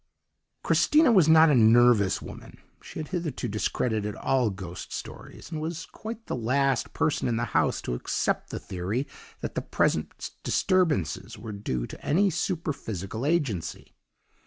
[0.63, 5.85] "Christina was not a nervous woman; she had hitherto discredited all ghost stories, and was
[5.85, 9.05] quite the last person in the house to accept the theory
[9.41, 13.93] that the present disturbances were due to any superphysical agency.